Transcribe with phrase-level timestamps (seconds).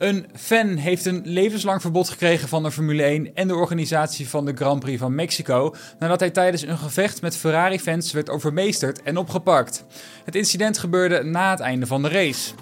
[0.00, 4.44] Een fan heeft een levenslang verbod gekregen van de Formule 1 en de organisatie van
[4.44, 9.16] de Grand Prix van Mexico nadat hij tijdens een gevecht met Ferrari-fans werd overmeesterd en
[9.16, 9.84] opgepakt.
[10.24, 12.52] Het incident gebeurde na het einde van de race.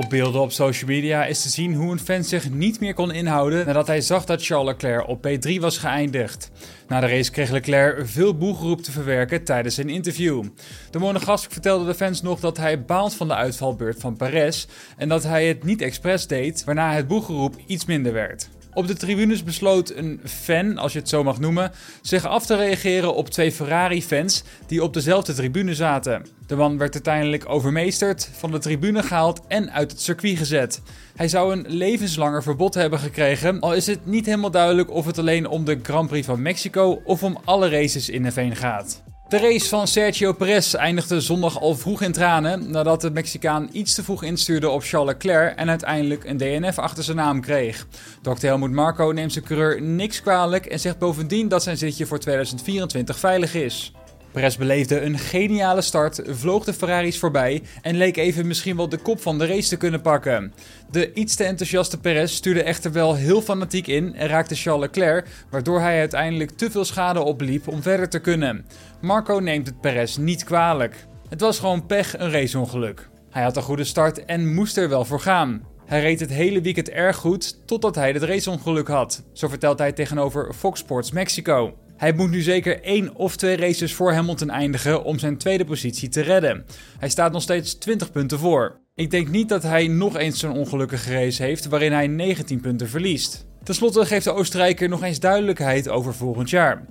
[0.00, 3.12] Op beelden op social media is te zien hoe een fan zich niet meer kon
[3.12, 6.50] inhouden nadat hij zag dat Charles Leclerc op P3 was geëindigd.
[6.88, 10.44] Na de race kreeg Leclerc veel boegeroep te verwerken tijdens zijn interview.
[10.90, 14.66] De monegask vertelde de fans nog dat hij baalt van de uitvalbeurt van Perez
[14.96, 18.48] en dat hij het niet expres deed, waarna het boegeroep iets minder werd.
[18.72, 22.56] Op de tribunes besloot een fan, als je het zo mag noemen, zich af te
[22.56, 26.26] reageren op twee Ferrari-fans die op dezelfde tribune zaten.
[26.46, 30.82] De man werd uiteindelijk overmeesterd, van de tribune gehaald en uit het circuit gezet.
[31.16, 35.18] Hij zou een levenslanger verbod hebben gekregen, al is het niet helemaal duidelijk of het
[35.18, 39.02] alleen om de Grand Prix van Mexico of om alle races in F1 gaat.
[39.30, 43.94] De race van Sergio Perez eindigde zondag al vroeg in tranen nadat de Mexicaan iets
[43.94, 47.86] te vroeg instuurde op Charles Leclerc en uiteindelijk een DNF achter zijn naam kreeg.
[48.22, 48.46] Dr.
[48.46, 53.18] Helmut Marco neemt zijn coureur niks kwalijk en zegt bovendien dat zijn zitje voor 2024
[53.18, 53.92] veilig is.
[54.32, 58.96] Perez beleefde een geniale start, vloog de Ferraris voorbij en leek even misschien wel de
[58.96, 60.52] kop van de race te kunnen pakken.
[60.90, 65.26] De iets te enthousiaste Perez stuurde echter wel heel fanatiek in en raakte Charles Leclerc,
[65.50, 68.66] waardoor hij uiteindelijk te veel schade opliep om verder te kunnen.
[69.00, 71.06] Marco neemt het Perez niet kwalijk.
[71.28, 73.08] Het was gewoon pech, een raceongeluk.
[73.30, 75.66] Hij had een goede start en moest er wel voor gaan.
[75.86, 79.22] Hij reed het hele weekend erg goed totdat hij het raceongeluk had.
[79.32, 81.74] Zo vertelt hij tegenover Fox Sports Mexico.
[82.00, 86.08] Hij moet nu zeker één of twee races voor Hamilton eindigen om zijn tweede positie
[86.08, 86.66] te redden.
[86.98, 88.80] Hij staat nog steeds 20 punten voor.
[88.94, 92.88] Ik denk niet dat hij nog eens zo'n ongelukkige race heeft waarin hij 19 punten
[92.88, 93.46] verliest.
[93.62, 96.86] Ten slotte geeft de Oostenrijker nog eens duidelijkheid over volgend jaar.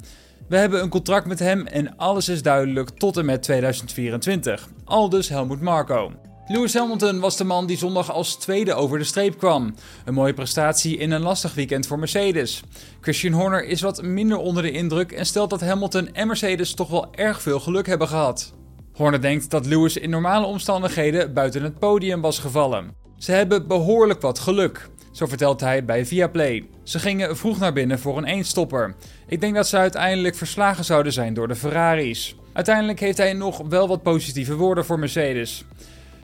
[0.48, 4.70] We hebben een contract met hem en alles is duidelijk tot en met 2024.
[4.86, 6.29] Aldus Helmut Marko.
[6.52, 9.76] Lewis Hamilton was de man die zondag als tweede over de streep kwam.
[10.06, 12.64] Een mooie prestatie in een lastig weekend voor Mercedes.
[13.02, 16.90] Christian Horner is wat minder onder de indruk en stelt dat Hamilton en Mercedes toch
[16.90, 18.54] wel erg veel geluk hebben gehad.
[18.94, 22.96] Horner denkt dat Lewis in normale omstandigheden buiten het podium was gevallen.
[23.18, 24.90] Ze hebben behoorlijk wat geluk.
[25.12, 26.68] Zo vertelt hij bij Viaplay.
[26.84, 28.96] Ze gingen vroeg naar binnen voor een eenstopper.
[29.28, 32.36] Ik denk dat ze uiteindelijk verslagen zouden zijn door de Ferraris.
[32.54, 35.66] Uiteindelijk heeft hij nog wel wat positieve woorden voor Mercedes.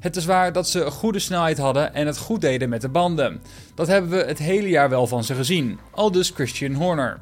[0.06, 3.42] Het is waar dat ze goede snelheid hadden en het goed deden met de banden.
[3.76, 5.80] Dat hebben we het hele jaar wel van ze gezien.
[5.92, 7.20] Al dus Christian Horner.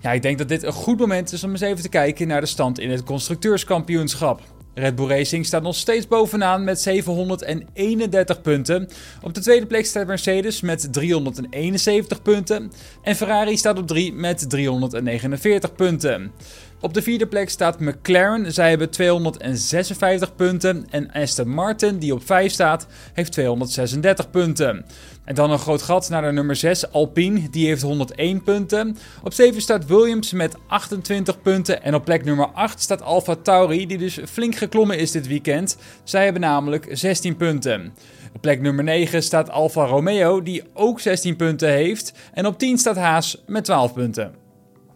[0.00, 2.40] Ja, ik denk dat dit een goed moment is om eens even te kijken naar
[2.40, 4.40] de stand in het constructeurskampioenschap.
[4.74, 8.88] Red Bull Racing staat nog steeds bovenaan met 731 punten.
[9.22, 12.72] Op de tweede plek staat Mercedes met 371 punten.
[13.02, 16.32] En Ferrari staat op 3 met 349 punten.
[16.80, 18.52] Op de vierde plek staat McLaren.
[18.52, 20.86] Zij hebben 256 punten.
[20.90, 24.84] En Aston Martin, die op 5 staat, heeft 236 punten.
[25.24, 27.50] En dan een groot gat naar de nummer 6, Alpine.
[27.50, 28.96] Die heeft 101 punten.
[29.22, 31.82] Op 7 staat Williams met 28 punten.
[31.82, 35.76] En op plek nummer 8 staat Alfa Tauri, die dus flink geklommen is dit weekend.
[36.04, 37.92] Zij hebben namelijk 16 punten.
[38.34, 42.12] Op plek nummer 9 staat Alfa Romeo, die ook 16 punten heeft.
[42.32, 44.45] En op 10 staat Haas met 12 punten.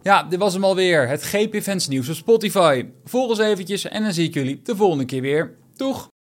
[0.03, 1.07] Ja, dit was hem alweer.
[1.07, 2.85] Het GP Fans nieuws op Spotify.
[3.03, 5.55] Volg ons eventjes en dan zie ik jullie de volgende keer weer.
[5.75, 6.11] Doeg!